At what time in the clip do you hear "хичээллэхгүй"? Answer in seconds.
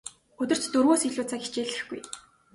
1.43-2.01